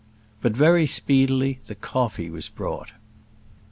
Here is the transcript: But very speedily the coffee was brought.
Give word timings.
But 0.41 0.57
very 0.57 0.87
speedily 0.87 1.59
the 1.67 1.75
coffee 1.75 2.31
was 2.31 2.49
brought. 2.49 2.89